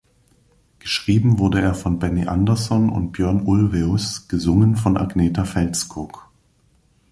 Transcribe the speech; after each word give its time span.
Geschrieben 0.79 1.37
wurde 1.37 1.61
er 1.61 1.75
von 1.75 1.99
Benny 1.99 2.25
Andersson 2.25 2.89
und 2.89 3.11
Björn 3.11 3.43
Ulvaeus, 3.45 4.27
gesungen 4.27 4.75
von 4.75 4.97
Agnetha 4.97 5.45
Fältskog. 5.45 6.27